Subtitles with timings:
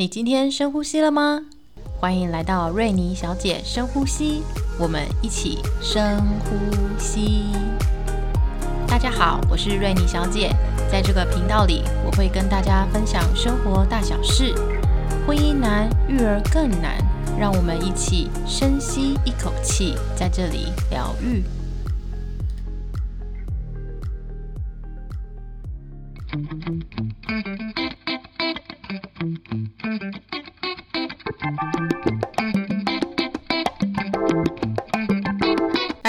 [0.00, 1.40] 你今天深呼吸了吗？
[1.98, 4.44] 欢迎来到瑞妮小姐深呼吸，
[4.78, 6.56] 我们一起深呼
[6.96, 7.46] 吸。
[8.86, 10.54] 大家好，我是瑞妮小姐，
[10.88, 14.54] 在这个频道里，我会跟大家分享生活大小事。
[15.26, 16.96] 婚姻难，育儿更难，
[17.36, 21.42] 让我们一起深吸一口气，在这里疗愈。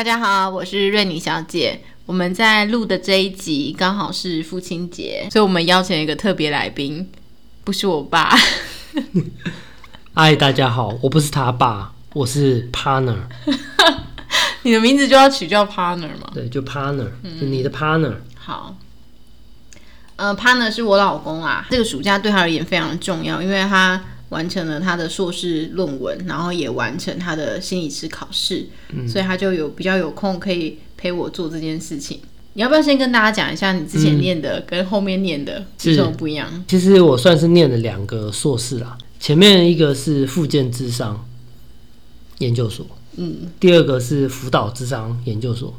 [0.10, 1.80] 家好，我是瑞妮小姐。
[2.08, 7.08] 我们在录的这一集刚好是父亲节，所以我们邀请了一个特别来宾，
[7.64, 8.36] 不是我爸。
[10.16, 13.20] 嗨，大家好，我不是他爸，我是 partner。
[14.64, 16.32] 你的名字就要取叫 partner 吗？
[16.34, 18.16] 对，就 partner，就你的 partner。
[18.36, 18.76] 好，
[20.16, 21.68] 呃，partner 是我老公啊。
[21.70, 28.68] 这个暑假对他而言非常重要，因为他完成了他的硕士论文，然后也完成他的心理师考试，
[29.08, 32.20] 所以他就有比较有空可以陪我做这件事情。
[32.54, 36.64] 你要不要先跟大家讲一下你之前念的跟后面念的有什么不一样？
[36.68, 41.26] 其实我算是念了两个硕士啦，前面一个是复健智商
[42.40, 42.86] 研究所，
[43.18, 45.74] 嗯，第二个是辅导智商研究所。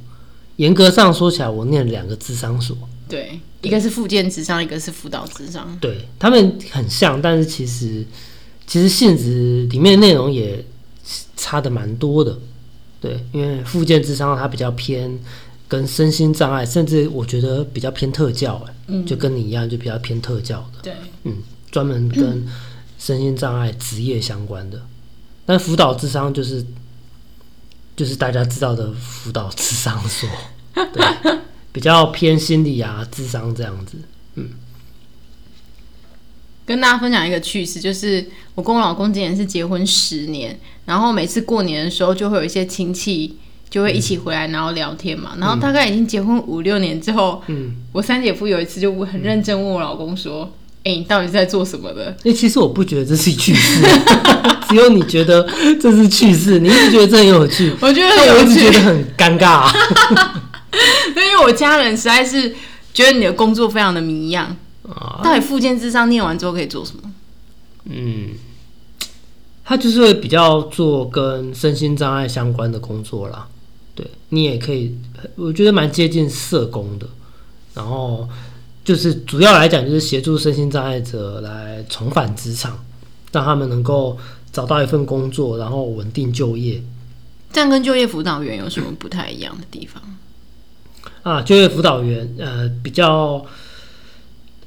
[0.56, 2.76] 严格上说起来，我念了两个智商所，
[3.08, 5.76] 对，一个是复健智商，一个是辅导智商。
[5.80, 8.04] 对他们很像，但是其实
[8.70, 10.64] 其实性质里面内容也
[11.36, 12.38] 差的蛮多的。
[13.00, 15.18] 对，因为复健智商它比较偏
[15.66, 21.38] 跟身心障碍，甚至我觉得比较偏特教，哎、嗯就跟你一样，就比较偏特教的，对，嗯，
[21.72, 22.46] 专门跟
[22.96, 24.80] 身心障碍职业相关的。
[25.44, 26.64] 但辅导智商就是
[27.96, 30.28] 就是大家知道的辅导智商所，
[30.74, 31.38] 对，
[31.72, 33.96] 比较偏心理啊、智商这样子。
[36.70, 43.36] 跟大家分享一个趣事，就是我跟我老公今年是结婚十年，然后每次过年的时候就会有一些亲戚
[43.68, 45.32] 就会一起回来，然后聊天嘛。
[45.40, 50.48] 然后大概已经结婚五六年之后，嗯，我三姐夫有一次就很认真问我老公说
[50.86, 53.82] ：“哎、你到底是在做什么的因为其实我不觉得这是趣事，
[54.70, 55.44] 只有你觉得
[55.80, 59.72] 这是趣事，你一直觉得这很有趣？”，我觉得很有趣我一直觉，得很尴尬、 啊
[61.16, 62.54] 因为我家人实在是
[62.94, 64.56] 觉得你的工作非常的迷样。
[64.88, 65.20] 啊。
[65.22, 67.12] 到底复健智商念完之后可以做什么？
[67.84, 68.30] 嗯，
[69.64, 73.48] 他就是会比较做跟身心障碍相关的工作啦。
[73.94, 74.96] 对你也可以，
[75.36, 77.06] 我觉得蛮接近社工的。
[77.74, 78.28] 然后
[78.84, 82.78] 就是主要来讲，就是协助身心障碍者来重返职场，
[83.32, 84.18] 让他们能够
[84.52, 86.82] 找到一份工作，然后稳定就业。
[87.52, 90.02] 这样跟就业辅导员有什么不太一样的地方？
[91.22, 93.44] 啊，就业辅导员，呃，比较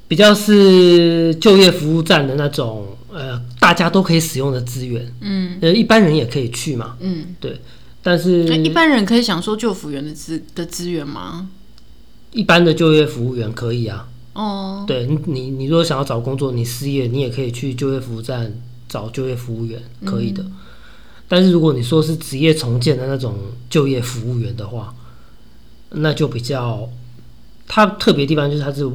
[0.06, 5.58] 比较是就业服务站的那种，呃，大家都可以使用的资源，嗯。
[5.60, 7.60] 呃，一般人也可以去嘛，嗯，对
[8.02, 11.48] 但是那一般人可以享受救服员的资的资源吗？
[12.32, 18.52] 一般的就业服务员可以啊，哦，对你你你如果想要找工作，你失业，你也可以去就业服务站
[18.88, 20.44] 找就业服务员，可以的。
[21.26, 23.34] 但是如果你说是职业重建的那种
[23.70, 24.94] 就业服务员的话，
[25.90, 26.86] 那就比较，
[27.66, 28.86] 它特别地方就是它是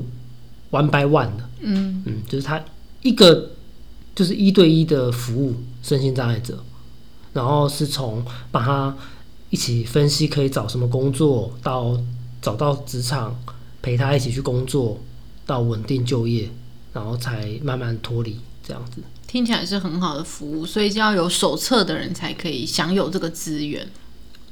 [0.71, 1.49] one by one 的。
[1.61, 2.63] 嗯嗯，就是他
[3.01, 3.51] 一个
[4.15, 6.63] 就是一对一的服务身心障碍者，
[7.33, 8.95] 然后是从帮他
[9.49, 11.99] 一起分析可以找什么工作，到
[12.41, 13.35] 找到职场，
[13.81, 14.99] 陪他一起去工作，
[15.45, 16.49] 到稳定就业，
[16.93, 19.01] 然后才慢慢脱离这样子。
[19.27, 23.87] 听起来是很好的服务，所以就要有手册的人才可以享有这个资源。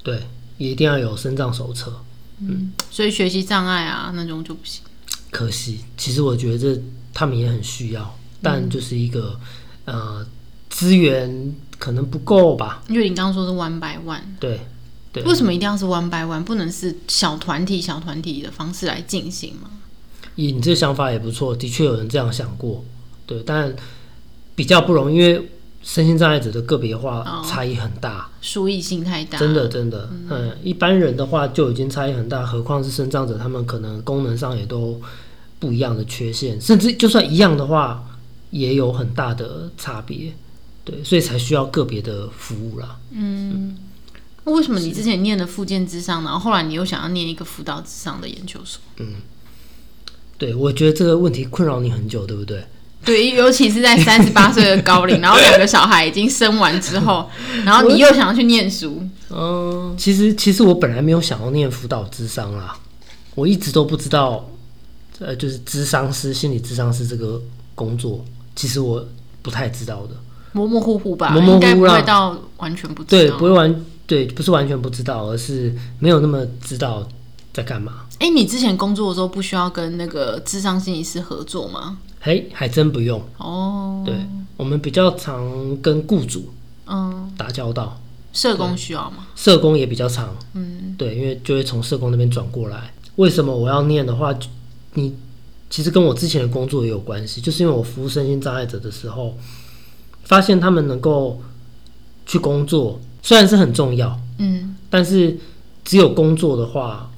[0.04, 0.24] 对，
[0.58, 2.02] 也一定要有身障手册。
[2.40, 4.84] 嗯所以学习障碍啊那种就不行。
[5.38, 6.82] 可惜，其实我觉得这
[7.14, 9.40] 他们也很需要，但就是一个、
[9.86, 10.26] 呃
[10.68, 12.84] 资源可能不够吧。
[12.90, 14.60] 因为你刚刚说是 one by one，对，
[15.14, 15.24] 对。
[15.24, 19.70] 为什么一定要是 one by one，不能是小团体小团体的方式来进行吗？
[20.36, 22.84] 以你这想法也不错，的确有人这样想过，
[23.28, 23.76] 对，但
[24.56, 25.50] 比较不容易，因为
[25.82, 27.44] 身心障碍者的个别化哦。
[27.48, 35.00] 差异很大，输异性太大，真的真的，嗯一般人的话就已经差异很大，何况是身障者，他们可能功能上也都
[35.60, 38.04] 不一样的缺陷，甚至就算一样的话，
[38.52, 40.34] 也有很大的差别，
[40.84, 42.98] 对，所以才需要个别的服务啦。
[43.12, 43.78] 嗯
[44.44, 48.82] 那为什么你之前念的附件之上，然后后来你又想要念一个辅导智商的研究所？
[48.98, 49.16] 嗯
[50.38, 52.64] 对，我觉得这个问题困扰你很久，对不对？
[53.04, 57.30] 对，尤其是在三十八岁的高龄， 然后两个小孩已经生完之后，
[57.66, 62.78] 然后你又想要去念书，嗯，其实其实我本来没有想要念辅导智商啦，
[63.36, 64.50] 我一直都不知道，
[65.20, 67.42] 呃，就是智商师、心理智商师这个
[67.76, 68.24] 工作，
[68.56, 69.06] 其实我
[69.42, 70.10] 不不太知道的。
[70.52, 73.38] 模模糊糊吧，模模糊糊应该不会到完全不知对，道。
[73.38, 77.08] 不会完，对，不是完全不知道，而是没有那么知道
[77.54, 78.02] 在干嘛。
[78.20, 81.98] 哎、你之前工作的时候不需要跟那个智商心理师合作吗？
[82.20, 83.24] 嘿，还真不用。
[83.38, 84.14] 哦，对，
[84.58, 86.50] 我们比较常跟雇主
[86.88, 87.98] 嗯，打交道，
[88.34, 89.28] 社工需要吗？
[89.34, 90.36] 社工也比较常。
[90.54, 92.92] 嗯，对，因为就会从社工那边转过来。
[93.16, 94.48] 为什么我要念的话，就
[94.98, 95.14] 你
[95.70, 99.38] 其实跟我之前的工作也有关系，就是因为我服务身心障碍者的时候，
[100.24, 101.40] 发现他们能够
[102.26, 105.38] 去工作，虽然是很重要，嗯，但是
[105.86, 107.12] 只有工作的话，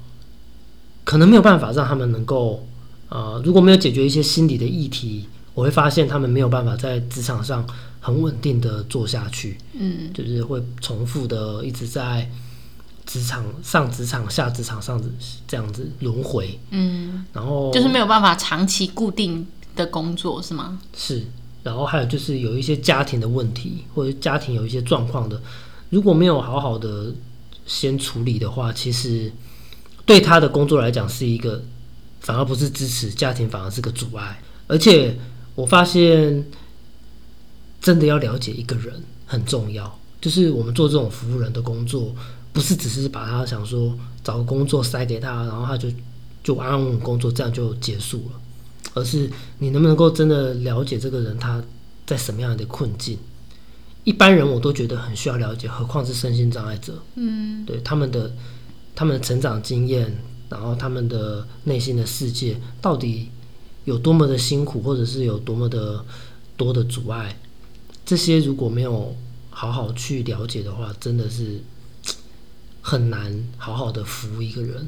[1.06, 2.68] 可能没有办法让他们能够，
[3.08, 7.66] 呃，如果没有解决一些心理的议题，我会发现他们没有办法在职场上
[8.02, 9.58] 很稳定的做下去。
[9.74, 12.30] 嗯，就是会重复的一直在
[13.10, 15.02] 职场上职场下职场上
[15.48, 20.80] 这样子轮回，嗯，然后就是没有办法长期固定的工作是吗？
[20.96, 21.26] 是，
[21.64, 25.42] 然后还有就是有一些家庭的问题，或者家庭有一些状况的，
[25.90, 27.12] 如果没有好好的
[27.66, 29.34] 先处理的话，其实
[30.06, 31.64] 对他的工作来讲是一个
[32.20, 34.40] 反而不是支持，家庭反而是个阻碍。
[34.68, 35.18] 而且
[35.56, 36.46] 我发现，
[37.82, 38.94] 真的要了解一个人
[39.26, 42.14] 很重要，就是我们做这种服务人的工作，
[42.52, 45.90] 不是只是把他想说找个工作塞给他，然后他就
[46.44, 48.40] 就安安稳稳工作，这样就结束了。
[48.96, 49.30] 而是
[49.60, 51.64] 你能不能够真的了解这个人他
[52.06, 53.18] 在什么样的困境？
[54.04, 56.98] 一般人我都觉得很需要了解，何况是身心障碍者。
[57.16, 58.32] 嗯，对他们的
[58.96, 60.18] 他们的成长经验，
[60.50, 63.30] 然后他们的内心的世界到底
[63.86, 66.04] 有多么的辛苦，或者是有多么的
[66.58, 67.40] 多的阻碍，
[68.06, 69.16] 这些如果没有
[69.52, 71.62] 好好去了解的话，真的是
[72.82, 74.88] 很难好好的服务一个人。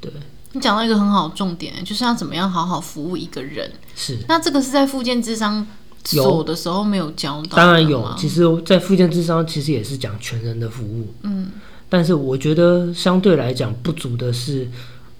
[0.00, 0.10] 对，
[0.52, 3.72] 你讲到一个很好的重点，就是要怎么样好好服务一个人。
[3.94, 4.18] 是。
[4.28, 5.66] 那这个是在附件智商
[6.12, 6.42] 有。
[6.44, 11.50] 的时候没有教到，当然有，其实，在附件智商其实也是讲全人的服务，嗯，
[11.88, 14.68] 但是我觉得相对来讲不足的是，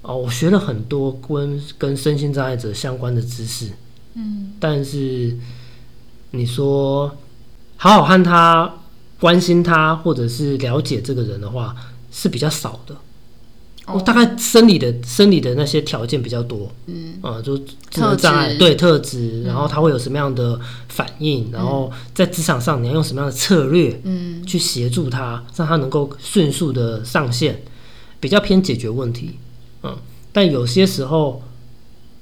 [0.03, 3.71] 哦，我学了很多跟跟身心障碍者相关的知识，
[4.13, 5.35] 嗯，但是
[6.33, 7.11] 你说
[7.77, 8.71] 好好和他
[9.21, 11.75] 关心他，或者是了解这个人的话，
[12.13, 12.95] 是比较少的。
[13.87, 14.03] 我、哦。
[14.03, 20.59] 大概生理的生理的那些条件比较多，嗯，啊、就智特能障碍对特质，然后他会有什么样的
[20.89, 27.63] 反应，然后在职场上你要用什么样的策略，嗯，去协助他，让他能够迅速的上线，
[28.21, 29.39] 比较偏解决问题，
[29.83, 29.95] 嗯，
[30.33, 31.43] 但有些时候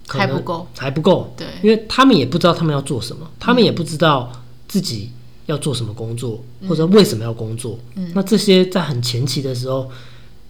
[0.08, 4.32] 可能还不够，还不够，对，因为他们也不知道他们要做什么，他们也不知道
[4.66, 5.10] 自己
[5.52, 8.10] 要做什么工作，或者为什么要工作，嗯。
[8.14, 9.90] 那这些在很前期的时候，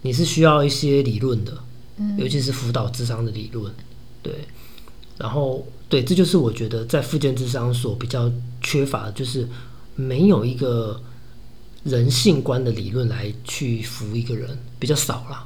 [0.01, 1.55] 你是需要一些理论的，
[1.97, 2.17] 嗯。
[2.17, 3.71] 尤其是辅导智商的理论，
[4.21, 4.33] 对，
[5.17, 9.47] 然后对，这就是我觉得在复健智商所比较缺乏的，就是
[9.95, 10.99] 没有一个
[11.83, 15.45] 人性观的理论来去服一个人，比较少啦，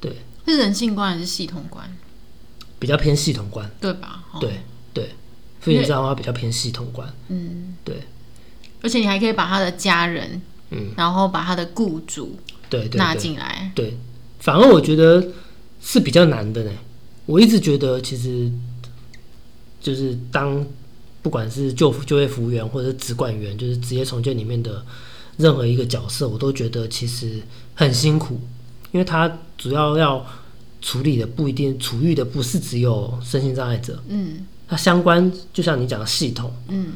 [0.00, 0.12] 对，
[0.46, 1.94] 是人性观还是系统观？
[2.78, 4.24] 比较偏系统观，对吧？
[4.32, 4.60] 哦，对。
[4.96, 5.10] 对，
[5.60, 7.96] 复健智商的话比较偏系统观，嗯，对，
[8.82, 10.40] 而且你还可以把他的家人，
[10.70, 13.00] 嗯，然后把他的雇主纳对对。
[13.00, 13.96] 对进来，对，
[14.38, 15.26] 反而我觉得
[15.80, 16.70] 是比较难的呢。
[17.26, 18.50] 我一直觉得其实
[19.80, 20.64] 就是当
[21.22, 24.84] 不管是就就业服务员或者是职管员，就是职业重建里面的
[25.36, 27.42] 任何一个角色，我都觉得其实
[27.74, 28.40] 很辛苦，
[28.92, 30.24] 因为他主要要
[30.80, 34.46] 处理的不一定处遇的不是只有身心障碍者，嗯。
[34.68, 36.94] 他相关就像你讲的系统，嗯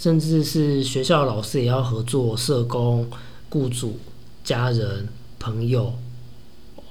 [0.00, 3.04] 甚至是学校老师也要合作，社工、
[3.50, 3.98] 雇主、
[4.44, 5.08] 家人、
[5.40, 5.92] 朋友，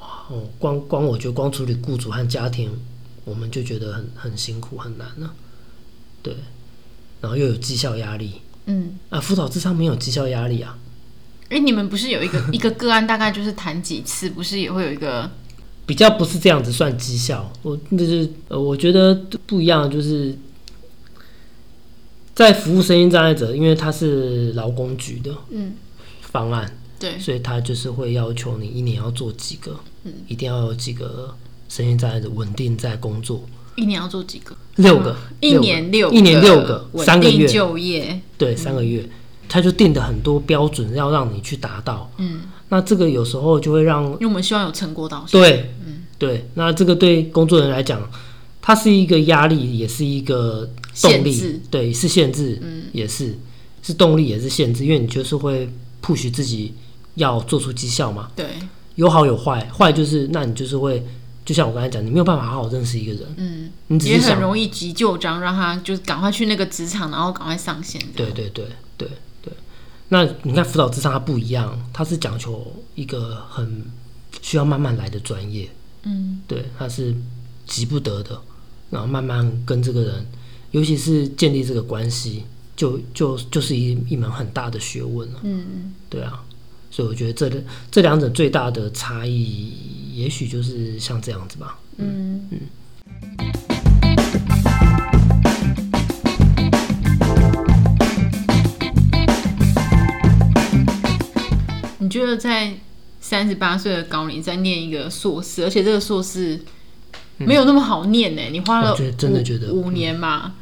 [0.02, 2.70] 哇哦，光光我觉得光处理雇主和家庭，
[3.24, 5.34] 我们就觉得很很辛苦很难了，
[6.22, 6.36] 对，
[7.22, 8.42] 然后又有绩效压力。
[8.66, 9.00] 嗯。
[9.10, 10.78] 啊，辅导智商没有绩效压力啊，
[11.48, 15.32] 哎，你们不是有一个 一个个案，大概就是谈几次，不是也会有一个？
[15.86, 20.38] 比较不是这样子算绩效，我那就是呃，我觉得不一样，就是
[22.38, 25.74] 在服务身心障碍者，因为他是劳工局的嗯。
[26.22, 26.72] 方案。
[27.00, 27.18] 对。
[27.18, 30.14] 所以他就是会要求你一年要做几个，嗯。
[30.28, 31.34] 一定要有几个
[31.68, 33.44] 身心障碍者稳定在工作，
[33.76, 34.56] 一年要做几个？
[34.76, 39.04] 六个，一年六一年六个，三个月，就业，对，三个月，
[39.50, 46.04] 他就定的很多标准要让你去达到，嗯，那这个有时候就会让因为我们希望有成果导向，对，嗯。
[46.20, 48.02] 对，那这个对工作人员来讲，
[48.62, 50.68] 它是一个压力，也是一个
[51.02, 52.84] 动力对，是限制，嗯。
[52.94, 53.38] 也是
[53.84, 55.70] 是动力，也是限制，因为你就是会
[56.02, 56.74] push 自己
[57.16, 58.32] 要做出绩效嘛。
[58.36, 58.46] 对，
[58.96, 61.06] 有好有坏，坏就是那你就是会
[61.46, 68.02] 就像我刚才讲，你没有办法好好认识一个人，嗯，你只是很容易急就章，让他就是赶快去那个职场，然后赶快上线。
[68.16, 68.66] 对对对
[68.98, 69.08] 对
[69.42, 69.54] 对。
[70.10, 73.86] 那你看辅导智商它不一样，它是讲求一个很
[74.42, 75.70] 需要慢慢来的专业，
[76.04, 76.42] 嗯。
[76.48, 77.16] 对，它是
[77.66, 78.42] 急不得的，
[78.90, 80.26] 然后慢慢跟这个人，
[80.72, 82.44] 尤其是建立这个关系，
[82.76, 85.40] 就就就是一一门很大的学问了。
[85.44, 86.44] 嗯对啊，
[86.92, 89.74] 所以我觉得这这两者最大的差异，
[90.14, 91.80] 也许就是像这样子吧。
[91.98, 92.60] 嗯嗯
[102.00, 102.74] 你觉得在
[103.20, 106.62] 三十八岁的高龄在念一个硕士，而且这个硕士
[107.38, 110.56] 没有那么好念呢、你花了我觉得真的五觉得五年嘛。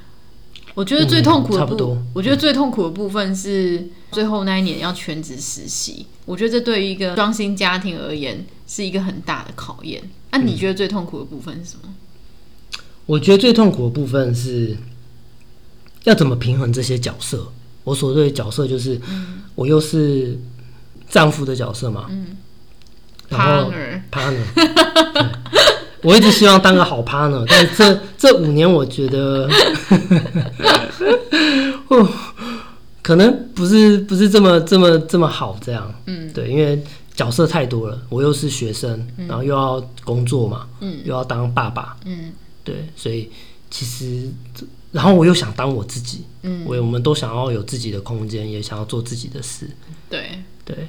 [0.73, 6.05] 我觉得最痛苦的差不多，我觉得最痛苦的部分是最后那一年要全职实习。
[6.25, 10.01] 我觉得这对于一个双薪家庭而言是一个很大的考验。
[10.31, 11.93] 那、嗯你觉得最痛苦的部分是什么？
[13.05, 14.75] 我觉得最痛苦的部分是
[16.03, 17.49] 要怎么平衡这些角色。
[17.85, 18.99] 我所谓的角色就是，
[19.55, 20.37] 我又是
[21.07, 22.35] 丈夫的角色嘛，嗯
[23.29, 24.43] 然后 partner partner，
[25.53, 25.54] 对
[26.05, 29.49] 我一直希望当个好 partner，但是这 这五年我觉得，
[31.89, 32.07] 哦，
[33.01, 36.31] 可能不是不是这么这么这么好这样，嗯。
[36.31, 36.79] 对，因为
[37.15, 40.99] 角色太多了，我又是学生，然后又要工作嘛，嗯。
[41.03, 42.31] 又要当爸爸，嗯。
[42.63, 43.31] 对，所以
[43.71, 44.29] 其实，
[44.91, 49.69] 然后我又想当我自己，嗯，我我们都想要有自己的空间，也想要做自己的事，
[50.09, 50.87] 对，对，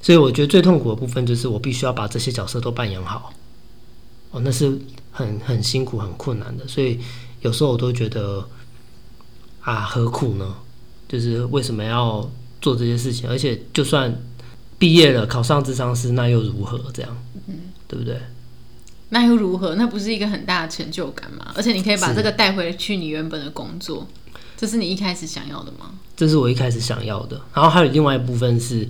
[0.00, 3.32] 所以我觉得最痛苦的部分就是我必须要把这些角色都扮演好，
[4.30, 4.78] 哦，那是
[5.10, 6.98] 很很辛苦、很困难的，所以
[7.40, 8.46] 有时候我都觉得
[9.60, 10.54] 啊，何苦呢？
[11.08, 12.30] 就是为什么要
[12.60, 13.28] 做这些事情？
[13.28, 14.14] 而且就算
[14.78, 16.78] 毕业了，考上智商师，那又如何？
[16.92, 17.16] 这样，
[17.86, 18.20] 对不对？
[19.08, 19.74] 那又如何？
[19.76, 21.52] 那不是一个很大的成就感吗？
[21.56, 24.06] 而且你可以把这个带回去你原本的工作，
[24.56, 25.90] 这是你一开始想要的吗？
[26.16, 27.40] 这是我一开始想要的。
[27.54, 28.88] 然后还有另外一部分是，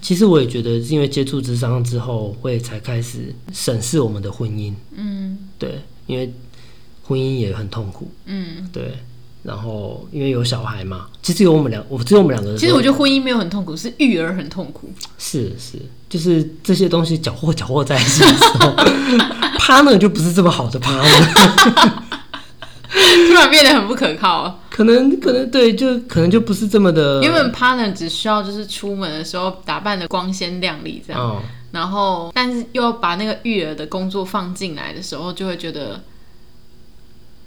[0.00, 4.72] 其实我也觉得是因为接触智商之后，会才开始审视我们的婚姻。
[4.94, 6.32] 嗯对，因为
[7.02, 8.08] 婚姻也很痛苦。
[8.26, 8.96] 嗯，对，
[9.42, 12.56] 然后因为有小孩嘛，其实有我们两，我只有我们两个人。
[12.58, 14.88] 其实我觉得婚姻没有很痛苦，是育儿很痛苦。
[15.18, 18.70] 是是，就是这些东西搅和搅和在一起的时候，
[19.58, 21.98] partner 就不是这么好的 partner，
[22.92, 24.60] 突然变得很不可靠。
[24.78, 27.20] 可能可能对，就可能就不是这么的。
[27.20, 31.42] 原本 partner 只需要就是出门的时候打扮的光鲜亮丽这样，嗯，
[31.72, 36.00] 然后但是又要把那个育儿的工作放进来的时候，就会觉得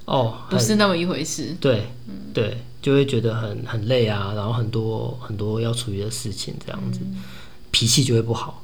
[0.04, 1.56] 哦，不是那么一回事。
[1.62, 1.88] 对，
[2.34, 7.00] 对，就会觉得很很累啊，然后很多很多要处理的事情，这样子，
[7.72, 8.62] 脾气就会不好，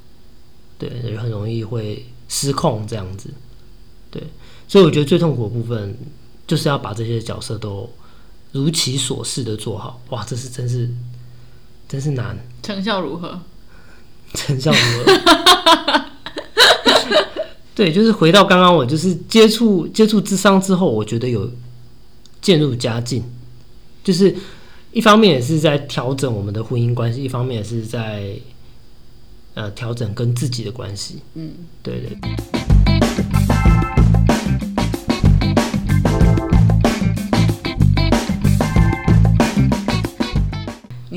[0.78, 3.30] 对，也很容易会失控这样子，
[4.12, 4.22] 对，
[4.68, 5.98] 所以我觉得最痛苦的部分
[6.46, 7.90] 就是要把这些角色都
[8.58, 10.90] 如其所示的做好，哇，这是真是
[11.88, 13.40] 真是难，成效如何？
[14.34, 16.06] 成效如何？
[17.76, 21.50] 对，就是回到刚刚我就是接触接触智商之后，我觉得有
[22.42, 23.24] 渐入佳境，
[24.04, 24.36] 就是
[24.92, 28.34] 一方面也是在调整我们的婚姻关系，一方面也是在
[29.54, 31.22] 呃调整跟自己的关系。
[31.36, 31.52] 嗯，
[31.84, 32.67] 对对。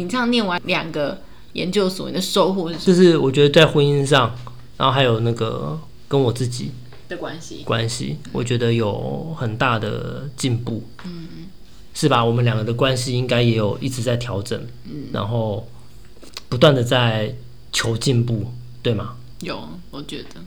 [0.03, 1.19] 你这样念完两个
[1.53, 4.35] 研究所，你的收获是什就是我觉得在婚姻上，
[4.77, 5.79] 然后还有那个
[6.09, 6.73] 跟我自己
[7.09, 7.63] 的关系？
[7.65, 11.27] 关系，我觉得有很大的进步，嗯，
[11.95, 12.25] 是吧？
[12.25, 15.69] 我们两个的关系应该也有一直在调整，嗯，然后
[16.49, 17.35] 不断的在
[17.73, 18.47] 求进步，
[18.83, 19.15] 对吗？
[19.41, 20.41] 有，我觉得。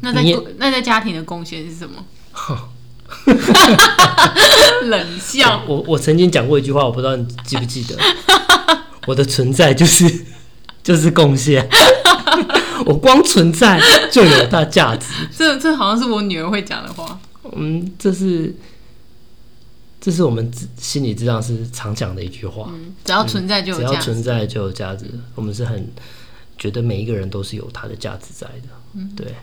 [0.00, 0.22] 那在
[0.56, 2.02] 那在家庭的贡献是什么？
[4.84, 5.62] 冷笑。
[5.66, 7.94] 我我曾经讲过一句话，我不知道你记不记得，
[9.06, 10.24] 我的存在就是
[10.82, 11.68] 就是贡献，
[12.84, 13.80] 我光存在
[14.12, 17.18] 就有它价值，这这好像是我女儿会讲的话。
[17.54, 18.54] 嗯，这是
[20.00, 24.04] 这是我们心理治疗师常讲的一句话，嗯，只要存在就只要有价值。
[24.04, 25.06] 存在就有价值。
[25.34, 25.88] 我们是很
[26.58, 29.10] 觉得每一个人都是有他的价值在的，嗯。
[29.16, 29.34] 对，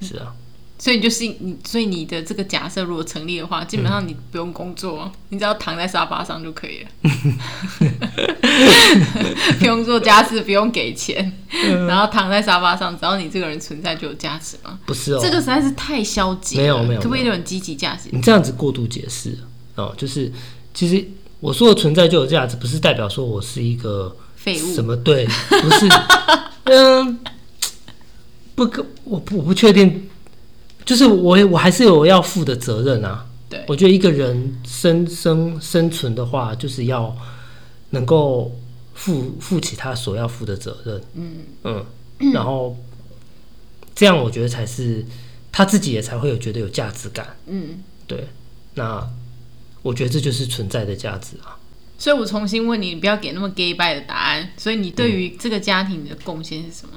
[0.00, 0.32] 是啊，
[0.78, 6.90] 所以你就是你，所以你的这个假设如果成立的话，基本上你不用工作，你只要躺在沙发上就可以了，
[9.58, 11.32] 不用做家事，不用给钱，
[11.64, 11.86] 嗯。
[11.86, 14.78] 然后躺在沙发上，只要你这个人存在就有价值吗？
[14.84, 18.10] 不是哦，这个实在是太消极，没有没有可不可以没有点积极价值？
[18.12, 19.38] 你这样子过度解释
[19.76, 20.30] 哦，就是
[20.74, 21.02] 其实
[21.40, 24.74] 我说的存在就有价值，不是代表说我是一个废物。
[24.74, 25.88] 什么对，不是，
[26.64, 27.18] 嗯，
[28.54, 30.06] 不可，我不我不确定
[30.86, 33.26] 就是我我还是有要负的责任啊。
[33.48, 37.14] 对我觉得一个人生生生存的话，就是要
[37.90, 38.50] 能够
[38.94, 41.02] 负负起他所要负的责任。
[41.14, 41.84] 嗯嗯，
[42.32, 42.76] 然后
[43.94, 45.04] 这样我觉得才是
[45.52, 47.36] 他自己也才会有觉得有价值感。
[47.46, 48.26] 嗯，对，
[48.74, 49.08] 那
[49.82, 51.56] 我觉得这就是存在的价值啊。
[51.98, 54.50] 所以我重新问你，你不要给那么 gay bye 的答案。
[54.56, 56.94] 所以你对于这个家庭的贡献是什么？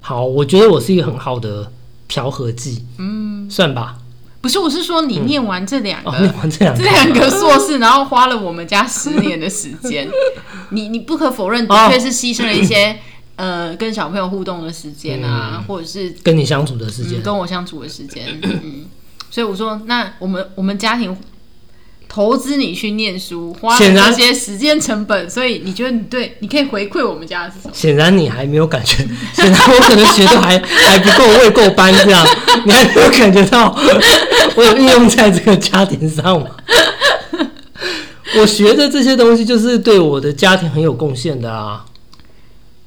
[0.00, 1.72] 好，我觉得我是一个很好的
[2.12, 3.96] 调和剂，嗯，算吧。
[4.42, 6.82] 不是，我是说你念完这两个，哦，念完这两个。
[6.82, 10.06] 这个，两个硕士，然后花了我们家十年的时间，
[10.70, 12.98] 你你不可否认，的哦确是牺牲了一些、
[13.36, 17.20] 呃跟小朋友互动的时间啊，或者是跟你相处的时间。
[17.20, 18.84] 嗯，跟我相处的时间，嗯，
[19.30, 21.16] 所以我说，那我们我们家庭
[22.12, 27.72] 投资你去念书，花这些时间成本，所以你觉得你对你可以回馈我们家的是什么？
[27.72, 28.96] 显然你还没有感觉，
[29.32, 32.26] 显然我可能学的还 还不够未够班这样，
[32.66, 33.74] 你还没有感觉到
[34.56, 36.48] 我有运用在这个家庭上吗？
[38.36, 41.82] 我学的这些东西就是对我的家庭很有贡献的啊。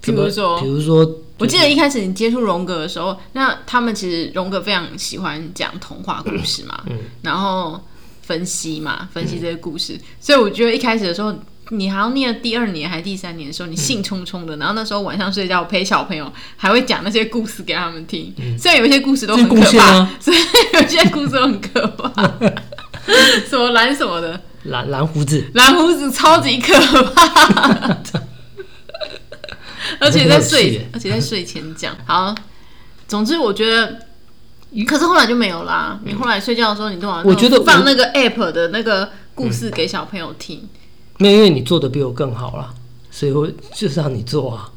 [0.01, 1.03] 比如说比如说，
[1.39, 7.82] 我记得一开始你接触荣格的时候，那他们其实荣格非常喜欢讲童话故事嘛，嗯然后
[8.25, 11.34] 分析嘛，分析这些故事，所以我觉得一开始的时候。
[11.72, 18.32] 你好像念了第二年还是第三年的时候，你兴冲冲的，然后那时候晚上睡觉陪小朋友，还会讲那些故事给他们听。
[18.55, 20.38] 虽然有一些故事都很可怕啊，所以
[20.74, 22.22] 有些故事都很可怕，
[23.50, 26.79] 什么蓝什么的，蓝蓝胡子，蓝胡子超级可
[27.15, 27.98] 怕，
[30.00, 31.98] 而且在睡，而且在睡前讲。
[32.05, 32.36] 好，
[33.08, 34.04] 总之我觉得，
[34.84, 36.00] 可是后来就没有啦。
[36.03, 40.67] 你后来睡觉的时候，你都我觉得放那个 app 的那个故事给小朋友听。
[41.17, 42.74] 没有，因为你做的比我更好啦，
[43.10, 44.70] 所以我就是让你做啊，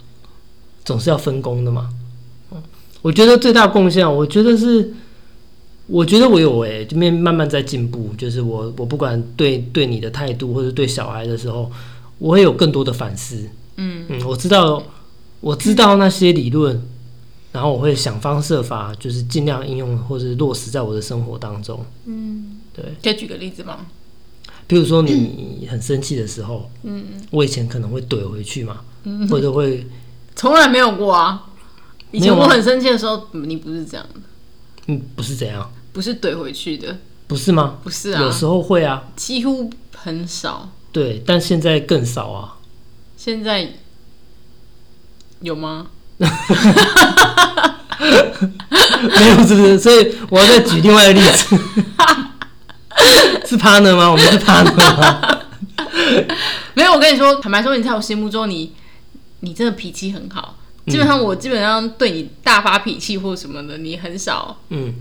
[0.84, 1.88] 总是要分工的嘛。
[2.52, 2.62] 嗯
[3.00, 4.92] 我觉得最大贡献，我觉得是，
[5.86, 8.10] 我觉得我有诶、这边慢慢在进步。
[8.18, 11.70] 就是我，我不管对对你的态度，或者对小孩的时候，
[12.18, 13.48] 我会有更多的反思。
[13.76, 14.82] 嗯嗯，我知道，
[15.40, 16.82] 我知道那些理论，
[17.58, 21.84] 然后我会想方设法，就是尽量应用或是落实在我的生活当中。
[22.04, 22.84] 嗯，对。
[23.02, 23.84] 可以举个例子吗？
[24.68, 28.82] 比如说你很生气的时候，嗯，我以前可能会怼回去嘛，
[29.28, 29.84] 或者会，
[30.36, 31.50] 从来没有过啊。
[32.12, 34.20] 以前我很生气的时候，你不是这样的，
[34.86, 37.80] 嗯，不是怎样，不是怼回去的，不是吗？
[37.82, 40.70] 不是啊，有时候会啊，几乎很少。
[40.92, 42.58] 对，但现在更少啊。
[43.16, 43.72] 现在
[45.40, 45.88] 有吗？
[47.98, 49.78] 没有，是不是？
[49.78, 51.56] 所以我要再举另外一个例子，
[53.46, 54.10] 是 partner 吗？
[54.10, 55.20] 我们是 partner 吗？
[56.74, 58.72] 没有，我跟你说，坦白说，你在我心目中，你
[59.40, 60.56] 你真的脾气很好。
[60.86, 64.56] 基本上，我基本上对你大发脾气或什么的，你很少。
[64.70, 64.94] 嗯，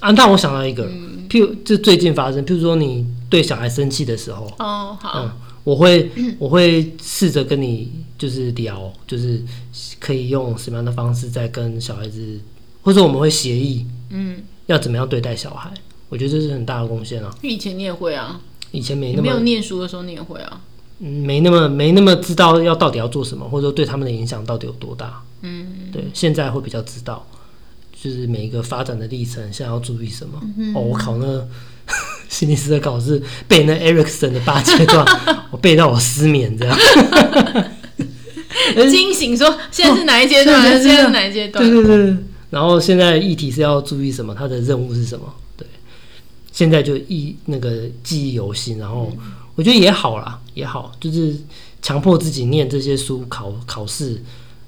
[0.00, 0.88] 啊，那我想到一个，
[1.28, 5.30] 譬如就最近发生，譬如说你对小孩生气的时候，哦，好，嗯，
[5.64, 7.92] 我会我会试着跟你
[8.24, 9.38] 就是聊，就是
[10.00, 12.40] 可以用什么样的方式在跟小孩子，
[12.80, 15.70] 或者我们会协议，嗯，要怎么样对待小孩。
[16.08, 17.30] 我觉得这是很大的贡献啊。
[17.42, 20.62] 以前你也会啊，以前没那么没有念书的时候你也会啊。
[21.00, 25.22] 嗯没那么没那么知道要到底要做什么，或者说对他们的影响到底有多大。
[25.42, 27.26] 嗯，对，现在会比较知道，
[27.92, 30.40] 就是每一个发展的历程，现在要注意什么。
[30.56, 31.46] 嗯哦，我考那个
[32.30, 35.04] 心理师的考试，背那 Erickson 的八阶段，
[35.50, 36.78] 我背到我失眠这样。
[38.90, 40.62] 惊醒说 现在是哪一阶段？
[40.62, 41.64] 现在是现在是哪一阶段？
[41.64, 42.16] 对对对，
[42.50, 45.32] 然后现在议题是要注意什么，他的任务是什么？
[45.56, 45.66] 对，
[46.52, 49.12] 现在就忆那个记忆犹新，然后
[49.54, 51.36] 我觉得也好啦，也好，就是
[51.82, 54.22] 强迫自己念这些书，考考试。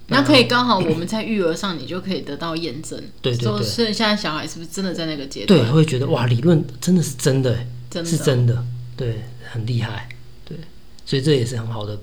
[0.09, 2.97] 那可以刚好我们在育儿上，你就可以得到验证。
[3.21, 3.45] 对对对。
[3.45, 5.61] 说是现在小孩是不是真的在那个阶段？
[5.61, 8.09] 对，会觉得哇，理论真的是真的欸，真的。
[8.09, 8.65] 是真的，
[8.97, 10.09] 对，很厉害，
[10.45, 10.57] 对，
[11.05, 11.99] 所以这也是很好的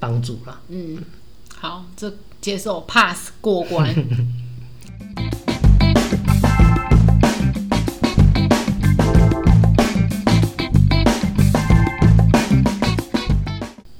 [0.00, 0.58] 帮助啦。
[0.68, 0.98] 嗯，
[1.56, 3.94] 好，这接受 pass 过关。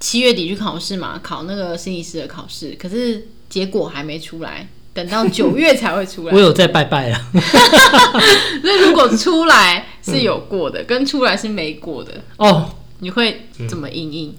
[0.01, 6.41] 七月底去考试嘛，考那个心理师的考试，可是结果还没出来，等到九月才会出来 我。
[6.41, 7.31] 有在拜拜啊，
[8.61, 14.35] 所以如果出来是有过的，跟出来是没过的，哦，你会怎么应应？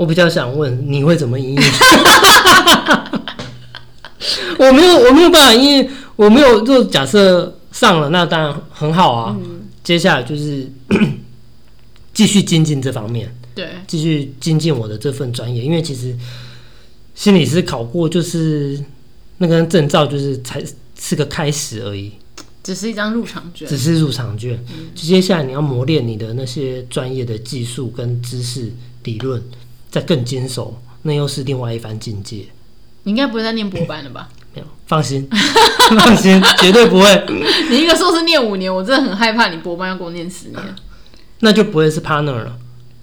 [0.00, 1.64] 我比较想问你会怎么应对？
[4.58, 6.62] 我没有，我没有办法，因为我没有。
[6.62, 9.36] 就假设上了，那当然很好啊。
[9.84, 10.66] 接下来就是
[12.14, 15.62] 继续精进这方面，对，继续精进我的这份专业。
[15.62, 16.16] 因为其实
[17.14, 18.82] 心理师考过，就是
[19.36, 20.64] 那个证照，就是才
[20.98, 22.12] 是个开始而已。
[22.62, 23.76] 只是一张入场券只。
[23.76, 24.58] 是入场券。
[24.94, 28.72] 接下来你要磨练你的那些专业的技术跟知识
[29.04, 29.42] 理论，
[29.90, 32.46] 再更坚守，那又是另外一番境界。
[33.02, 34.28] 你应该不会再念博班了吧？
[34.54, 35.28] 没有，放心，
[35.98, 37.24] 放心，绝对不会，
[37.70, 40.60] 你一个硕士念五年，我真的很害怕你博班要给我念十年。
[41.40, 42.58] 那就不会是 partner 了，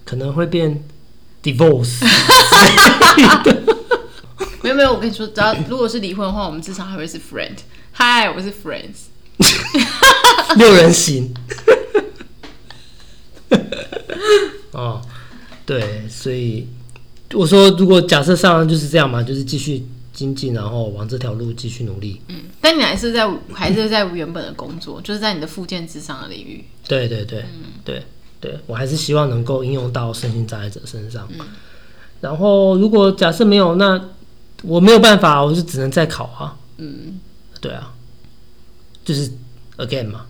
[0.06, 0.84] 可能会变
[1.42, 2.06] divorce。
[4.62, 7.58] 没有没有，我跟你说，只要如果是离婚的话，我们至少还会是 friend。
[7.92, 9.08] 嗨，我是 friends。
[10.58, 11.34] 六人行。
[14.72, 15.02] 哦，
[15.66, 16.68] 对，所以
[17.34, 22.22] 我说，如果假设上就是这样嘛，就是继续精进，然后往这条路继续努力。
[22.28, 26.64] 嗯，但你还是在还是在原本的工作，就是在你的附件之上的领域。
[26.88, 27.46] 对对对，
[27.84, 28.04] 对
[28.40, 31.28] 对，我还是希望能够应用到身心障碍者身上。
[32.22, 34.02] 然后，如果假设没有，那
[34.64, 36.56] 我没有办法，我就只能再考啊。
[36.78, 37.20] 嗯，
[37.60, 37.92] 对啊，
[39.04, 39.30] 就是
[39.78, 40.26] again 嘛。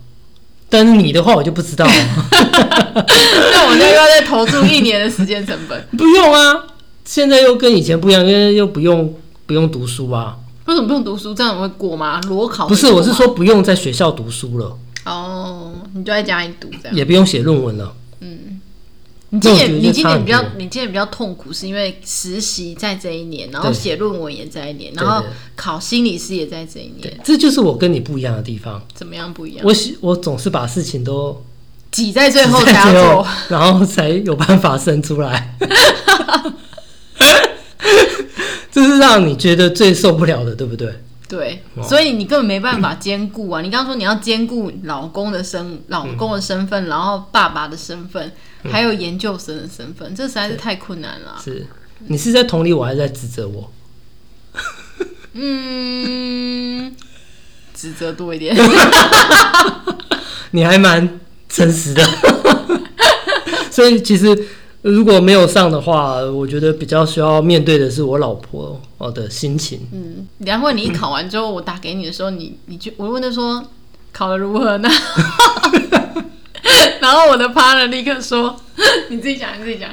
[0.68, 1.92] 但是你的话，我就不知道了。
[3.52, 5.82] 那我就要再投注一年的时间成本。
[5.96, 6.62] 不用啊，
[7.08, 9.14] 现在又跟以前不一样，因为又不用
[9.46, 10.36] 不用读书啊。
[10.66, 11.32] 为什么不用读书？
[11.32, 12.20] 这样我会过吗？
[12.28, 16.94] 裸考不是，我是说不用在学校读书了，哦，你就在家里读这样。
[16.94, 17.94] 也不用写论文了。
[18.20, 18.60] 嗯
[19.30, 25.24] 你今年你今年比较你今年比较痛苦，是因为实习在这一年，然后对写论文也在一年，然后
[25.56, 28.82] 考心理师也在这一年，，这就是我跟你不一样的地方。
[28.94, 29.64] 怎么样不一样？
[29.66, 31.42] 我喜我总是把事情都
[31.90, 35.56] 挤在最后才要做，，然后才有办法生出来。
[38.70, 40.92] 这是让你觉得最受不了的，对不对？
[41.28, 43.60] 对，哦所以你根本没办法兼顾啊！
[43.60, 51.40] 你刚刚说你要兼顾老公的身、老公的身份，然后爸爸的身份，嗯还有研究生的身份，这实在是太困难了啊。
[51.44, 51.66] 是
[52.06, 53.70] 你是在同理我，还是在指责我？
[55.34, 56.96] 嗯，
[57.74, 58.56] 指责多一点。
[60.52, 62.02] 你还蛮诚实的，
[63.70, 64.46] 所以其实
[64.82, 69.80] 如果没有上的话，我觉得比较需要面对的是我老婆哦的心情。
[69.92, 73.62] 嗯，然后你一考完之后，我打给你的时候，你你就我问他说
[74.12, 74.88] 考的如何呢？
[77.00, 78.54] 然后我的 partner 立刻说
[79.08, 79.88] ：“你自己讲，你自己讲。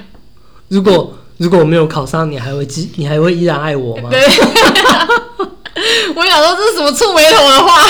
[0.70, 4.10] 如果如果我没有考上，你还会继你还会依然爱我”吗？
[4.12, 4.20] 对，
[6.16, 7.82] 我想说这是什么触眉头的话？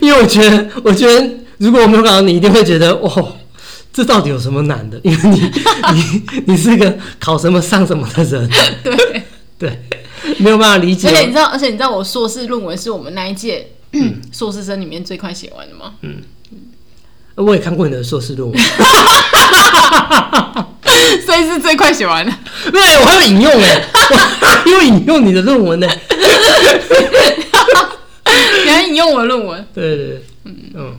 [0.00, 3.36] 因为我觉得，我觉得如果我没有考上，你一定会觉得哦，
[3.94, 5.00] 这到底有什么难的？
[5.04, 5.40] 因为你
[5.94, 8.50] 你你是个考什么上什么的人，
[8.82, 9.22] 对，
[9.56, 9.78] 对，
[10.38, 13.70] 没有办法理解而且你知道，而且你知道我硕士论文是我们那一届
[14.32, 15.94] 硕士生里面最快写完的吗？
[16.02, 16.16] 嗯
[17.36, 18.56] 我也看过你的硕士论文，
[21.26, 22.32] 所以是最快写完的。
[22.70, 25.88] 对我还有引用哎，我还有引用你的论文呢。
[28.64, 29.66] 你还引用我的论文？
[29.74, 30.22] 对对对，
[30.74, 30.96] 嗯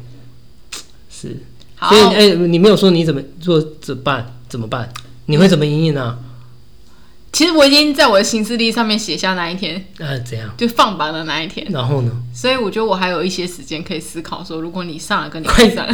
[1.10, 1.38] 是。
[1.75, 4.33] 好所以哎、你没有说你怎么做怎么办？
[4.47, 4.89] 怎么办？
[5.25, 6.17] 你会怎么应应呢？
[7.31, 10.49] 其实我已经在我的行事历上面写下那一天，呃，怎样？
[10.55, 11.67] 就放榜的那一天。
[11.69, 12.11] 然后呢？
[12.33, 15.85] 所以我觉得我还有一些时间可以思考，说如果你上了跟你快不上，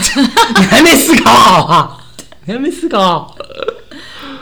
[0.59, 1.97] 你还没思考好啊？
[2.45, 3.35] 你还没思考好？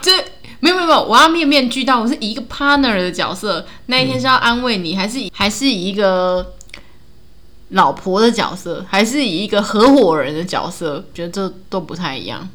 [0.02, 0.12] 这
[0.60, 6.54] 没有没有没有，我要面面俱到，我是以一个 partner 的角色，那一天是要安慰你，还是以还是以一个
[7.70, 11.04] 老婆的角色，还是以一个合伙人的角色？
[11.14, 12.48] 觉得这都不太一样。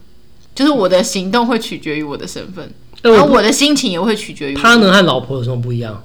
[0.54, 2.72] 就是我的行动会取决于我的身份，
[3.02, 6.04] 然后我的心情也会取决于我他呢和老婆有什么不一样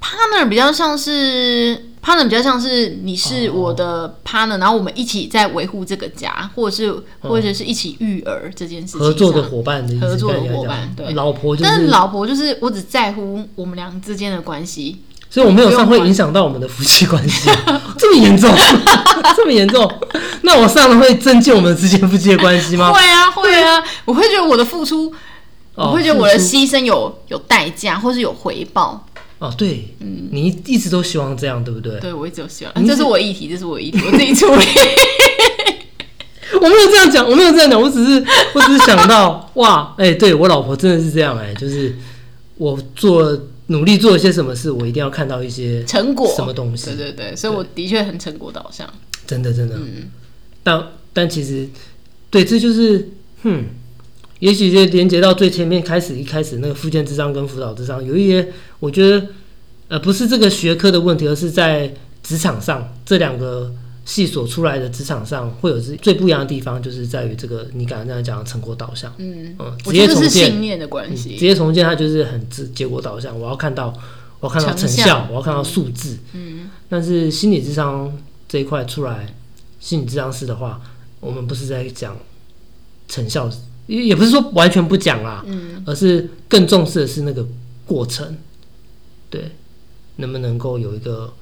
[0.00, 6.90] ？partner 比较像是 partner 比较像是你是我的 partner，、然后我们一起在维护这个家，或者是
[7.20, 17.48] 或者是一起育儿这件事情合作的伙伴的伙伴对老婆就是，老婆就是我只在乎我们俩之间的关系，所以我没有上会影响到我们的夫妻关系，
[17.96, 18.52] 这么严重，
[19.36, 19.88] 这么严重？
[20.42, 22.92] 那我上了会增进我们之间夫妻的关系吗？
[22.92, 25.06] 会啊会啊，我会觉得我的付出，
[25.76, 29.06] 哦我会觉得我的牺牲有有代价，或是有回报。
[29.38, 29.94] 哦，对，
[30.32, 31.98] 你一直都希望这样，对不对？
[32.00, 34.66] 对我一直有希望，你这是我议题，这是我议题，我自己处理。
[36.60, 41.96] 我没有这样讲，我没有这样讲，我只是我只是想到，哇，哎、对我老婆真的是这样、哎，就是
[42.58, 43.38] 我做
[43.70, 46.28] 努力做一些什么事，我一定要看到一些成果。
[46.34, 46.86] 什么东西。
[46.86, 48.88] 对对对，所以我的确很成果导向。
[49.26, 49.78] 真的真的，
[50.64, 51.68] 但但其实，
[52.30, 53.10] 对，这就是，
[53.44, 53.64] 哼，
[54.40, 59.28] 也许就连接到最前面开始一开始那个附件智商跟辅导智商，有一些我觉得，
[59.86, 63.72] 呃，不是这个学科的问题，而是在职场上这两个
[64.10, 71.36] 系所出来的职场上会有最最不一样的地方，就是在于这个你刚刚这样讲的成果导向，嗯，嗯，职业重建信念的关嗯系。
[71.36, 73.94] 职业重建它就是很结结果导向，我要看到
[74.40, 76.18] 我要看到成效，我要看到数字。
[76.32, 78.12] 嗯，但是心理智商
[78.48, 79.32] 这一块出来，
[79.78, 80.80] 心理智商师的话，
[81.20, 82.16] 我们不是在讲
[83.06, 83.48] 成效，
[83.86, 87.46] 也也不是说完全不讲啦，嗯，而是更重视的是那个
[87.86, 88.36] 过程，
[89.28, 89.52] 对，
[90.16, 91.32] 能不能够有一个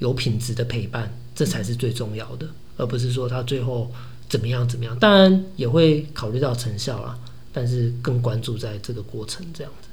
[0.00, 3.90] 有品质的陪伴，这才是最重要的，而不是说他最后
[4.28, 4.94] 怎么样怎么样。
[4.98, 7.16] 当然也会考虑到成效啦，
[7.50, 9.88] 但是更关注在这个过程这样子。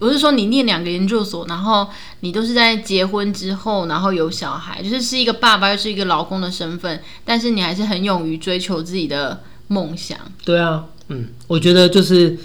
[0.00, 1.86] 我是说，你念两个研究所，然后
[2.20, 9.42] 你都是在结婚之后，然后有小孩，就是是一个爸爸又是一个老公的身份，但是你还是很勇于追求自己的
[9.72, 10.18] 梦想。
[10.44, 12.36] 对啊，嗯，我觉得就是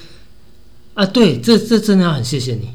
[0.94, 2.70] 啊，对，这这真的要很谢谢你。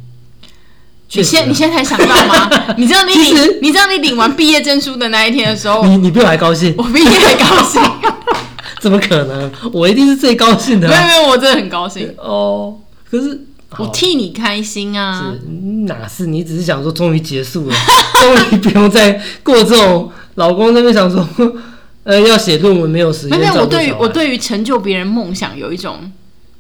[1.15, 2.51] 你现你现在才想到吗？
[2.79, 7.81] 你知道你领你知道你领完毕业证书的那一天的时候，你你比我还高兴，我比你还高兴。
[8.81, 9.53] 怎么可能？
[9.73, 12.79] 我一定是最高兴的啊、没有没有，我真的很高兴，哦。
[13.11, 13.39] 可是
[13.79, 15.35] 我替你开心啊！
[15.35, 15.47] 是
[15.87, 16.27] 哪是？
[16.27, 17.77] 你只是想说终于结束了，
[18.21, 21.23] 终于不用再过这种老公那边想说，
[22.05, 26.11] 呃，要写论文没有时间没有，我对于我对于成就别人梦想有一种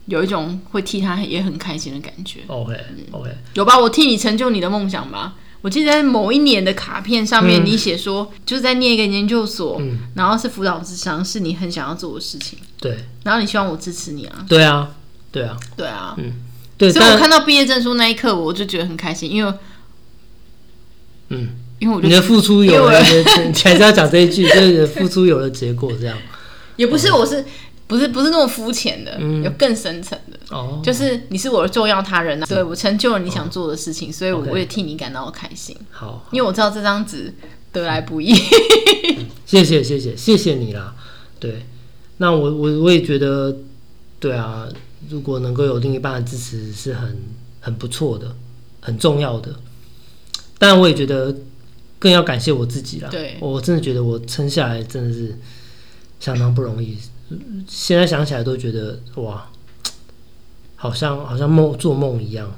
[0.06, 2.40] 有一种会替他也很开心的感觉。
[2.46, 2.76] OK
[3.10, 3.78] OK，有吧？
[3.78, 5.34] 我替你成就你的梦想吧。
[5.60, 7.66] 我记得在某一年的卡片上面，嗯。
[7.66, 9.98] 你写说就是在念一个研究所，嗯。
[10.14, 12.98] 然后是辅导智商，是你很想要做的事情，对。
[13.24, 14.44] 然后你希望我支持你啊。
[14.48, 14.90] 对啊
[15.30, 15.56] 对啊。
[15.76, 16.32] 对啊，嗯
[16.76, 19.52] 对，所以我看到毕业证书那一刻，我就觉得很开心，因为
[21.28, 21.50] 嗯，
[21.82, 26.16] 因为我就你的付出有了，你还是要讲这一句， 就是你的付出有了结果，这样。
[26.76, 27.44] 也不是我是
[27.88, 30.38] 不是不是那么肤浅的，有更深层的。
[30.50, 37.34] 哦，就是你是我的重要他人啊，对我成就了你想做的事情，所以我我也替你感到开心，好，因为我知道这张纸
[37.72, 38.32] 得来不易。
[39.44, 40.94] 谢谢谢谢谢谢你啦，
[41.40, 41.66] 对，
[42.18, 43.56] 那我我我也觉得，
[44.20, 44.68] 对啊，
[45.10, 47.18] 如果能够有另一半的支持是很
[47.60, 48.36] 很不错的，
[48.80, 49.52] 很重要的。
[50.58, 51.34] 当然，我也觉得
[52.02, 53.08] 更要感谢我自己啦。
[53.08, 55.38] 对我真的觉得我撑下来真的是
[56.18, 56.98] 相当不容易。
[57.68, 59.48] 现在想起来都觉得哇，
[60.74, 62.52] 好像好像梦做梦一样。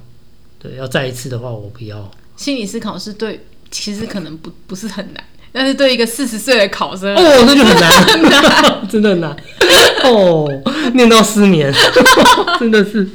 [0.58, 2.10] 对，要再一次的话，我不要。
[2.38, 9.36] 心理思考是对，其实可能不不是很难，但是对一个四十岁的考生，哦，那就很难， 真的很难。
[10.04, 10.48] 哦，
[10.94, 11.70] 念到失眠，
[12.58, 13.06] 真的是。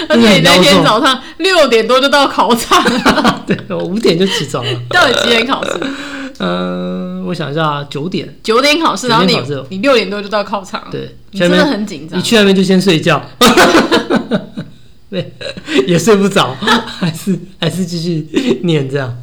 [0.08, 4.80] 而且你那天早上六点多就到考场了， 对，我五点就起床了。
[4.90, 5.78] 到底几点考试？
[6.42, 8.34] 嗯、我想一下，九点。
[8.42, 9.36] 九点考试，然后你
[9.68, 12.22] 你六点多就到考场了，对，你真的很紧张你。
[12.22, 13.22] 去那边就先睡觉，
[15.10, 15.34] 对，
[15.86, 19.14] 也睡不着，还是还是继续念这样。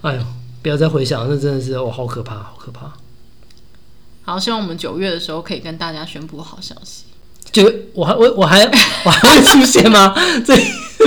[0.00, 0.20] 哎呦，
[0.62, 2.92] 不要再回想，那真的是哦，好可怕，好可怕。
[4.22, 7.04] 好，希望我们九月的时候可以跟大家宣布好消息。
[7.50, 8.62] 就我还我我还
[9.04, 10.14] 我还会出现吗？
[10.44, 10.54] 这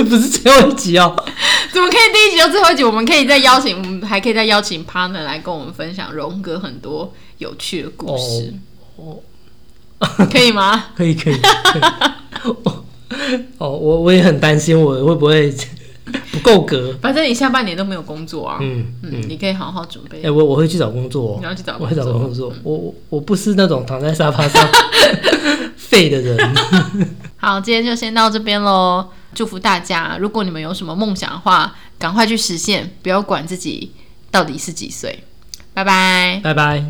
[0.04, 1.14] 不是最后一集哦。
[1.72, 2.82] 怎么可以第一集到最后一集？
[2.84, 8.52] 我们可以再邀请，我们还可以再邀请 partner 来跟我们分享荣哥很多有趣的故事，
[8.96, 9.18] 哦，
[10.30, 10.86] 可以吗？
[10.96, 11.34] 可以可以。
[11.38, 11.82] 可以
[12.44, 12.56] 哦，
[13.58, 15.54] 哦我我也很担心我会不会
[16.32, 16.96] 不够格。
[17.00, 20.30] 反正你下半年都没有工作啊，嗯嗯，你可以好好准备哎、。
[20.30, 22.52] 我我会去找工作、哦，你要去找我会找工作工作。
[22.62, 24.68] 我我我不是那种躺在沙发上
[25.76, 26.54] 废的人。
[27.36, 29.08] 好，今天就先到这边喽。
[29.34, 33.92] 祝福大家，如果你们有什么梦想的话，赶快去实现，不要管自己
[34.30, 35.24] 到底是几岁。
[35.72, 36.38] 拜拜。
[36.44, 36.84] 拜拜。